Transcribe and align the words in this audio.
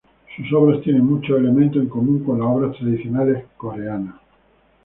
Sus 0.35 0.51
obras 0.53 0.81
tienen 0.81 1.05
muchos 1.05 1.37
elementos 1.37 1.79
en 1.83 1.87
común 1.87 2.23
con 2.23 2.39
las 2.39 2.47
obras 2.47 2.75
tradicionales 2.75 3.45
coreanas. 3.55 4.15